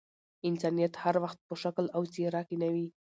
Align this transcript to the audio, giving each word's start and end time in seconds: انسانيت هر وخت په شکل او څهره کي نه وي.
انسانيت 0.49 0.93
هر 1.03 1.15
وخت 1.23 1.39
په 1.47 1.53
شکل 1.63 1.85
او 1.95 2.01
څهره 2.13 2.41
کي 2.47 2.55
نه 2.61 2.67
وي. 2.73 2.87